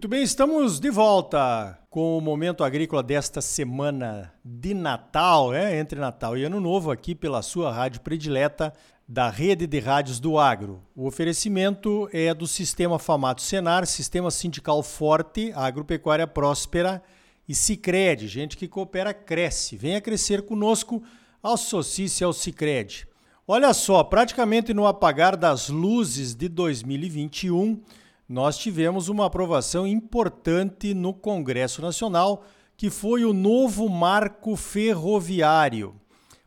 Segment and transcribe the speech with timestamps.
[0.00, 6.00] Muito bem, estamos de volta com o Momento Agrícola desta semana de Natal, é, entre
[6.00, 8.72] Natal e Ano Novo, aqui pela sua rádio predileta
[9.06, 10.82] da Rede de Rádios do Agro.
[10.96, 17.02] O oferecimento é do Sistema Famato Senar, Sistema Sindical Forte, Agropecuária Próspera
[17.46, 18.26] e Cicred.
[18.26, 19.76] Gente que coopera, cresce.
[19.76, 21.02] Venha crescer conosco,
[21.42, 23.06] associe-se ao Cicred.
[23.46, 27.82] Olha só, praticamente no apagar das luzes de 2021
[28.30, 32.44] nós tivemos uma aprovação importante no Congresso Nacional,
[32.76, 35.96] que foi o novo marco ferroviário.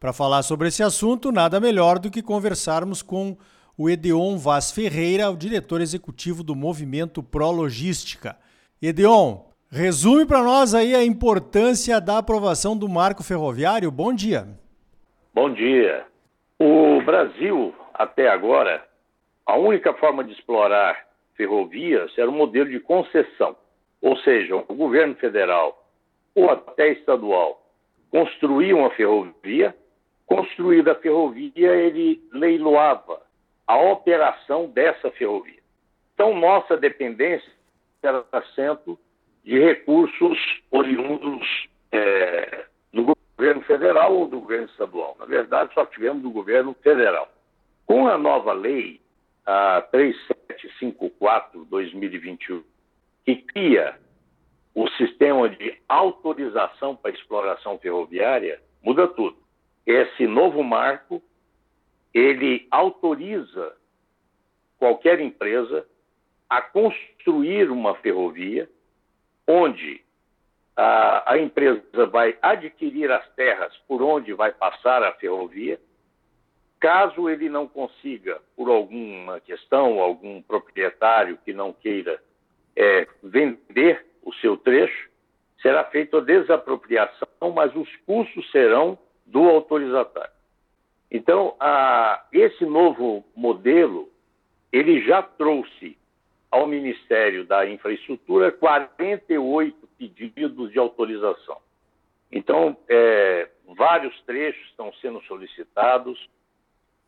[0.00, 3.36] Para falar sobre esse assunto, nada melhor do que conversarmos com
[3.76, 8.36] o Edeon Vaz Ferreira, o diretor executivo do Movimento Pro Logística.
[8.82, 13.88] Edeon, resume para nós aí a importância da aprovação do marco ferroviário.
[13.92, 14.48] Bom dia.
[15.32, 16.04] Bom dia.
[16.58, 18.84] O Brasil, até agora,
[19.46, 21.07] a única forma de explorar
[21.38, 23.56] ferrovias era um modelo de concessão,
[24.02, 25.88] ou seja, o governo federal
[26.34, 27.64] ou até estadual
[28.10, 29.74] construía uma ferrovia,
[30.26, 33.22] construída a ferrovia, ele leiloava
[33.66, 35.60] a operação dessa ferrovia.
[36.14, 37.50] Então, nossa dependência
[38.02, 38.98] era assento
[39.44, 40.38] de recursos
[40.70, 45.16] oriundos é, do governo federal ou do governo estadual.
[45.18, 47.28] Na verdade, só tivemos do governo federal.
[47.86, 49.00] Com a nova lei,
[49.46, 49.80] a
[50.80, 52.62] 3754-2021,
[53.24, 53.98] que cria
[54.74, 59.36] o sistema de autorização para exploração ferroviária, muda tudo.
[59.86, 61.22] Esse novo marco,
[62.14, 63.74] ele autoriza
[64.78, 65.86] qualquer empresa
[66.48, 68.68] a construir uma ferrovia
[69.46, 70.00] onde
[70.76, 75.80] a, a, empresa vai adquirir as terras por onde vai passar a ferrovia
[76.80, 82.22] Caso ele não consiga, por alguma questão, algum proprietário que não queira
[82.76, 85.08] é, vender o seu trecho,
[85.60, 88.96] será feita a desapropriação, mas os custos serão
[89.26, 90.38] do autorizatário.
[91.10, 94.08] Então, a, esse novo modelo,
[94.70, 95.96] ele já trouxe
[96.50, 101.58] ao Ministério da Infraestrutura 48 pedidos de autorização.
[102.30, 106.28] Então, é, vários trechos estão sendo solicitados,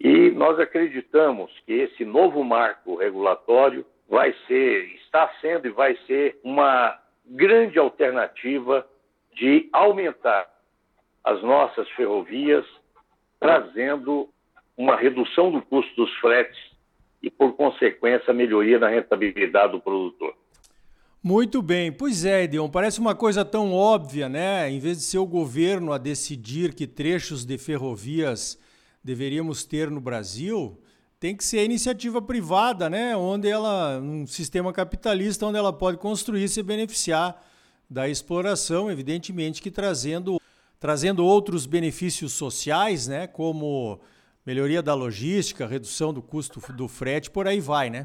[0.00, 6.38] e nós acreditamos que esse novo marco regulatório vai ser, está sendo e vai ser
[6.44, 8.86] uma grande alternativa
[9.34, 10.46] de aumentar
[11.22, 12.64] as nossas ferrovias,
[13.40, 14.28] trazendo
[14.76, 16.58] uma redução do custo dos fretes
[17.22, 20.34] e, por consequência, melhoria na rentabilidade do produtor.
[21.22, 21.90] Muito bem.
[21.90, 24.70] Pois é, Edion, parece uma coisa tão óbvia, né?
[24.70, 28.60] Em vez de ser o governo a decidir que trechos de ferrovias
[29.04, 30.80] deveríamos ter no Brasil
[31.24, 33.16] tem que ser iniciativa privada, né?
[33.16, 37.42] Onde ela, um sistema capitalista, onde ela pode construir e se beneficiar
[37.88, 40.38] da exploração, evidentemente que trazendo,
[40.78, 43.26] trazendo outros benefícios sociais, né?
[43.26, 44.00] Como
[44.44, 48.04] melhoria da logística, redução do custo do frete, por aí vai, né?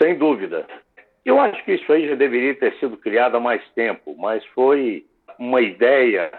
[0.00, 0.66] Sem dúvida.
[1.24, 5.04] Eu acho que isso aí já deveria ter sido criado há mais tempo, mas foi
[5.36, 6.30] uma ideia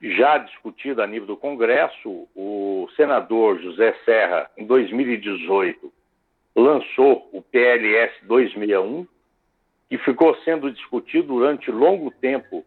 [0.00, 5.92] já discutido a nível do Congresso, o senador José Serra, em 2018,
[6.56, 9.06] lançou o PLS 261,
[9.88, 12.64] que ficou sendo discutido durante longo tempo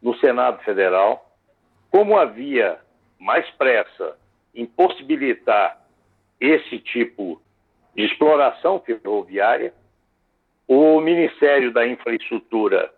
[0.00, 1.28] no Senado Federal.
[1.90, 2.78] Como havia
[3.18, 4.16] mais pressa
[4.54, 5.84] em possibilitar
[6.40, 7.40] esse tipo
[7.94, 9.74] de exploração ferroviária,
[10.68, 12.92] o Ministério da Infraestrutura,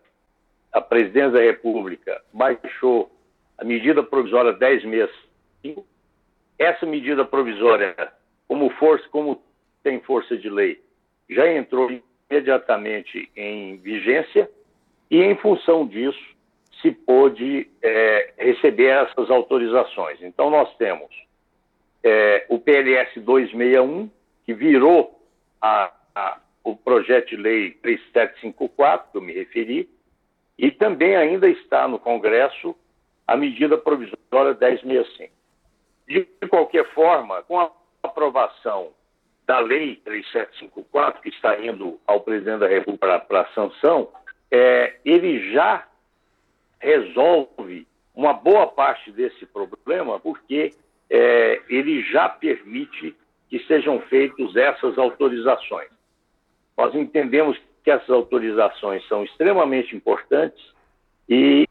[0.72, 3.10] a Presidência da República, baixou
[3.58, 5.84] a medida provisória 1065.
[6.58, 7.94] Essa medida provisória,
[8.46, 9.42] como força, como
[9.82, 10.80] tem força de lei,
[11.28, 11.90] já entrou
[12.30, 14.50] imediatamente em vigência
[15.10, 16.18] e, em função disso,
[16.80, 20.22] se pôde é, receber essas autorizações.
[20.22, 21.08] Então, nós temos
[22.02, 24.08] é, o PLS 261,
[24.44, 25.20] que virou
[25.60, 29.88] a, a, o projeto de lei 3754, que eu me referi,
[30.56, 32.76] e também ainda está no Congresso
[33.28, 35.30] a medida provisória 1065.
[36.08, 37.70] De qualquer forma, com a
[38.02, 38.88] aprovação
[39.46, 44.08] da Lei 3754, que está indo ao presidente da República para sanção,
[44.50, 45.86] é, ele já
[46.80, 50.72] resolve uma boa parte desse problema, porque
[51.10, 53.14] é, ele já permite
[53.50, 55.90] que sejam feitas essas autorizações.
[56.76, 60.62] Nós entendemos que essas autorizações são extremamente importantes
[61.28, 61.67] e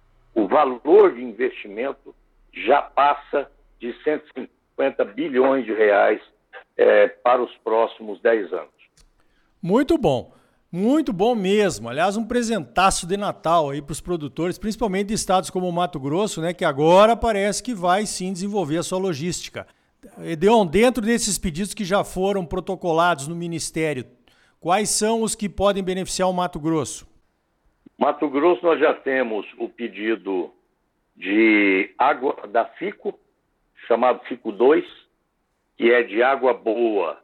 [0.47, 2.15] o valor de investimento
[2.53, 6.21] já passa de 150 bilhões de reais
[6.77, 8.69] é, para os próximos 10 anos.
[9.61, 10.33] Muito bom.
[10.71, 11.89] Muito bom mesmo.
[11.89, 15.99] Aliás, um presentaço de Natal aí para os produtores, principalmente de estados como o Mato
[15.99, 19.67] Grosso, né, que agora parece que vai sim desenvolver a sua logística.
[20.23, 24.05] Edeon, dentro desses pedidos que já foram protocolados no Ministério,
[24.59, 27.06] quais são os que podem beneficiar o Mato Grosso?
[27.97, 30.53] Mato Grosso nós já temos o pedido
[31.15, 33.17] de água da FICO,
[33.87, 34.85] chamado FICO 2,
[35.75, 37.19] que é de água boa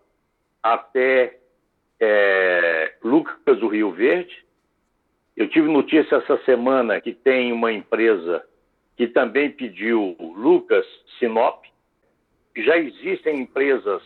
[0.64, 1.38] até
[2.00, 4.44] é, Lucas do Rio Verde.
[5.38, 8.44] Eu tive notícia essa semana que tem uma empresa
[8.98, 10.86] que também pediu Lucas
[11.20, 11.66] Sinop.
[12.56, 14.02] Já existem empresas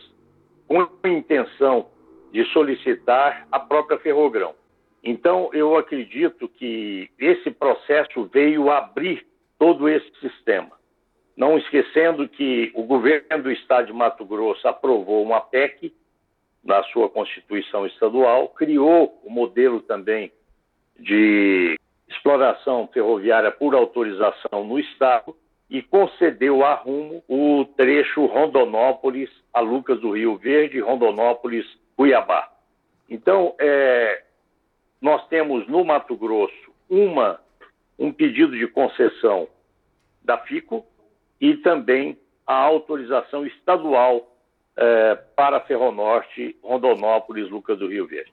[0.66, 1.90] com intenção
[2.30, 4.57] de solicitar a própria Ferrogrão.
[5.02, 9.26] Então, eu acredito que esse processo veio abrir
[9.58, 10.72] todo esse sistema.
[11.36, 15.92] Não esquecendo que o governo do estado de Mato Grosso aprovou uma PEC
[16.64, 20.32] na sua Constituição Estadual, criou o modelo também
[20.98, 21.78] de
[22.08, 25.34] exploração ferroviária por autorização no Estado
[25.70, 31.66] e concedeu a Rumo o trecho Rondonópolis a Lucas do Rio Verde, Rondonópolis,
[31.96, 32.50] Cuiabá.
[33.08, 34.22] Então, é,
[35.00, 37.40] nós temos no Mato Grosso uma,
[37.98, 39.48] um pedido de concessão
[40.24, 40.84] da FICO
[41.40, 44.34] e também a autorização estadual
[44.76, 48.32] é, para Ferronorte, Rondonópolis, Lucas do Rio Verde.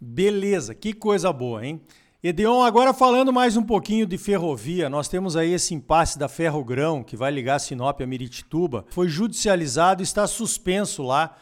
[0.00, 1.80] Beleza, que coisa boa, hein?
[2.22, 7.02] Edeon, agora falando mais um pouquinho de ferrovia, nós temos aí esse impasse da Ferrogrão,
[7.02, 11.34] que vai ligar Sinop a Miritituba, foi judicializado e está suspenso lá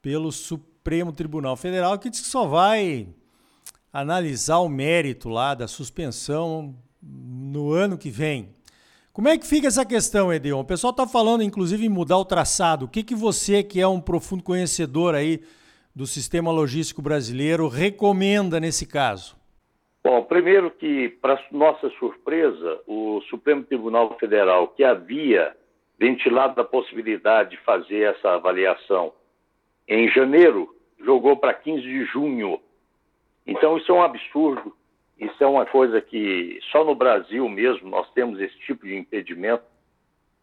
[0.00, 3.08] pelo Supremo Tribunal Federal, que diz que só vai
[3.92, 8.54] analisar o mérito lá da suspensão no ano que vem.
[9.12, 10.60] Como é que fica essa questão, Edeon?
[10.60, 12.86] O pessoal está falando, inclusive, em mudar o traçado.
[12.86, 15.40] O que, que você, que é um profundo conhecedor aí
[15.94, 19.36] do sistema logístico brasileiro, recomenda nesse caso?
[20.02, 25.54] Bom, primeiro que, para nossa surpresa, o Supremo Tribunal Federal, que havia
[25.98, 29.12] ventilado a possibilidade de fazer essa avaliação
[29.86, 30.74] em janeiro,
[31.04, 32.58] jogou para 15 de junho.
[33.46, 34.74] Então, isso é um absurdo
[35.22, 39.62] isso é uma coisa que só no Brasil mesmo nós temos esse tipo de impedimento.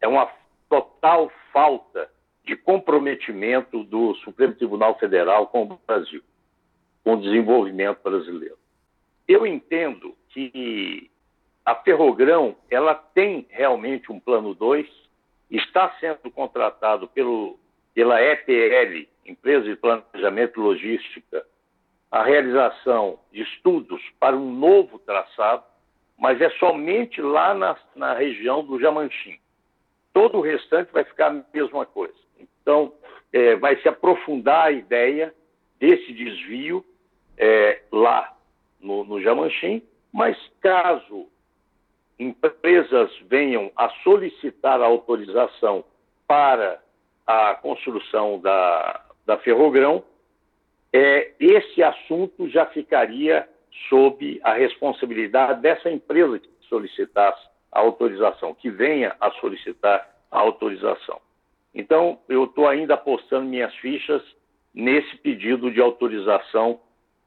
[0.00, 0.26] É uma
[0.70, 2.10] total falta
[2.46, 6.22] de comprometimento do Supremo Tribunal Federal com o Brasil,
[7.04, 8.56] com o desenvolvimento brasileiro.
[9.28, 11.10] Eu entendo que
[11.62, 14.88] a Ferrogrão ela tem realmente um plano 2,
[15.50, 17.58] está sendo contratado pelo,
[17.92, 21.44] pela EPL, Empresa de Planejamento e Logística,
[22.10, 25.62] a realização de estudos para um novo traçado,
[26.18, 29.38] mas é somente lá na, na região do Jamanchim.
[30.12, 32.14] Todo o restante vai ficar a mesma coisa.
[32.38, 32.92] Então,
[33.32, 35.32] é, vai se aprofundar a ideia
[35.78, 36.84] desse desvio
[37.38, 38.36] é, lá
[38.80, 41.28] no, no Jamanchim, mas caso
[42.18, 45.84] empresas venham a solicitar a autorização
[46.26, 46.82] para
[47.26, 50.04] a construção da, da Ferrogrão,
[50.92, 53.48] é, esse assunto já ficaria
[53.88, 61.20] sob a responsabilidade dessa empresa que solicitasse a autorização, que venha a solicitar a autorização.
[61.74, 64.22] Então, eu estou ainda apostando minhas fichas
[64.74, 66.80] nesse pedido de autorização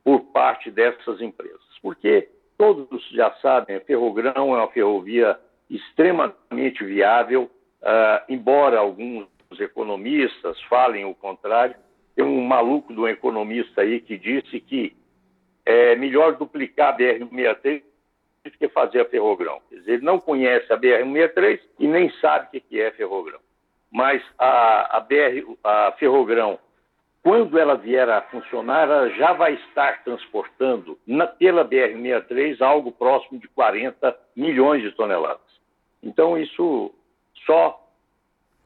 [0.03, 5.39] por parte dessas empresas, porque todos já sabem, a Ferrogrão é uma ferrovia
[5.69, 7.49] extremamente viável,
[7.81, 9.27] uh, embora alguns
[9.59, 11.75] economistas falem o contrário,
[12.15, 14.95] tem um maluco de um economista aí que disse que
[15.65, 17.83] é melhor duplicar a BR-163
[18.43, 19.61] do que fazer a ferrogrão.
[19.69, 23.39] Quer dizer, ele não conhece a BR-163 e nem sabe o que é ferrogrão.
[23.91, 26.59] Mas a, a, BR, a ferrogrão,
[27.21, 33.39] quando ela vier a funcionar, ela já vai estar transportando na, pela BR-63 algo próximo
[33.39, 35.41] de 40 milhões de toneladas.
[36.01, 36.93] Então, isso
[37.45, 37.79] só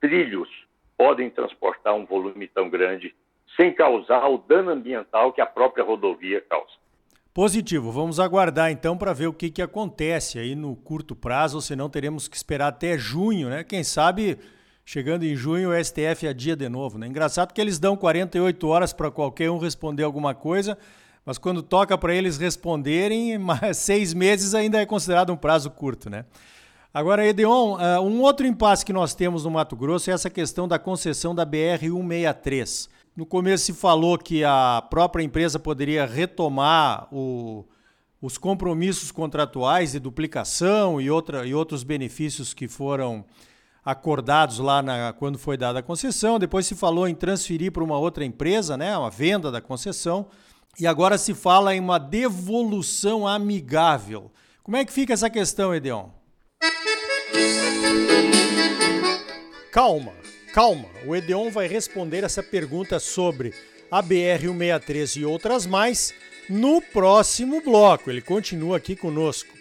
[0.01, 0.49] trilhos
[0.97, 3.13] podem transportar um volume tão grande
[3.57, 6.71] sem causar o dano ambiental que a própria rodovia causa.
[7.33, 7.91] Positivo.
[7.91, 12.27] Vamos aguardar então para ver o que, que acontece aí no curto prazo, senão teremos
[12.27, 13.63] que esperar até junho, né?
[13.63, 14.39] Quem sabe
[14.85, 17.07] chegando em junho o STF adia de novo, né?
[17.07, 20.77] Engraçado que eles dão 48 horas para qualquer um responder alguma coisa,
[21.25, 23.37] mas quando toca para eles responderem,
[23.75, 26.25] seis meses ainda é considerado um prazo curto, né?
[26.93, 30.67] Agora, Edeon, eh, um outro impasse que nós temos no Mato Grosso é essa questão
[30.67, 32.89] da concessão da BR-163.
[33.17, 37.65] No começo se falou que a própria empresa poderia retomar o,
[38.21, 43.25] os compromissos contratuais de duplicação e, outra, e outros benefícios que foram
[43.83, 46.37] acordados lá na, quando foi dada a concessão.
[46.37, 50.27] Depois se falou em transferir para uma outra empresa, né, uma venda da concessão.
[50.79, 54.31] e agora se fala em uma devolução amigável.
[54.61, 56.09] Como é que fica essa questão, Edeon?
[59.71, 60.13] Calma,
[60.57, 60.89] calma.
[61.05, 63.53] O Edeon vai responder essa pergunta sobre
[63.91, 66.15] a BR-163 e outras mais
[66.49, 68.09] no próximo bloco.
[68.09, 69.53] Ele continua aqui conosco.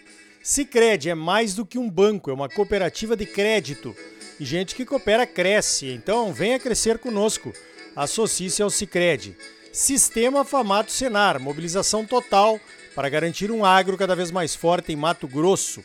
[0.42, 3.94] Sicredi é mais do que um banco, é uma cooperativa de crédito.
[4.40, 7.52] E gente que coopera cresce, então venha crescer conosco.
[7.94, 9.36] Associe-se ao Sicredi.
[9.70, 12.58] Sistema Famato Senar, mobilização total
[12.94, 15.84] para garantir um agro cada vez mais forte em Mato Grosso.